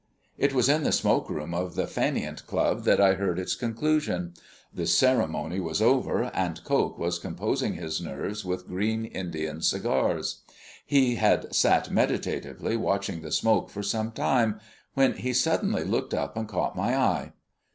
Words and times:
It 0.35 0.51
was 0.55 0.67
in 0.67 0.81
the 0.83 0.91
smoke 0.91 1.29
room 1.29 1.53
of 1.53 1.75
the 1.75 1.83
Fainéant 1.83 2.47
Club 2.47 2.85
that 2.85 2.99
I 2.99 3.13
heard 3.13 3.37
its 3.37 3.53
conclusion. 3.53 4.33
The 4.73 4.87
ceremony 4.87 5.59
was 5.59 5.79
over, 5.79 6.31
and 6.35 6.63
Coke 6.63 6.97
was 6.97 7.19
composing 7.19 7.75
his 7.75 8.01
nerves 8.01 8.43
with 8.43 8.67
green 8.67 9.05
Indian 9.05 9.61
cigars. 9.61 10.41
He 10.87 11.17
had 11.17 11.53
sat 11.53 11.91
meditatively 11.91 12.75
watching 12.75 13.21
the 13.21 13.31
smoke 13.31 13.69
for 13.69 13.83
some 13.83 14.11
time, 14.11 14.59
when 14.95 15.17
he 15.17 15.33
suddenly 15.33 15.83
looked 15.83 16.15
up 16.15 16.35
and 16.35 16.47
caught 16.47 16.75
my 16.75 16.97
eye. 16.97 17.33